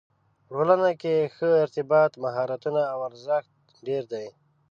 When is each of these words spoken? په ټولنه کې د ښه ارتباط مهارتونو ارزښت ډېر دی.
په 0.45 0.51
ټولنه 0.57 0.89
کې 1.01 1.13
د 1.21 1.31
ښه 1.35 1.49
ارتباط 1.63 2.11
مهارتونو 2.23 2.81
ارزښت 3.07 3.51
ډېر 3.87 4.03
دی. 4.13 4.27